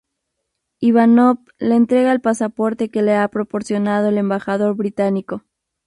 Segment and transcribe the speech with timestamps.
[0.79, 5.43] Ivanov le entrega el pasaporte que le ha proporcionado el embajador británico.